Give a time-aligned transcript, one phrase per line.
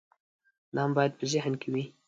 [0.75, 1.83] دا مو باید په ذهن کې وي.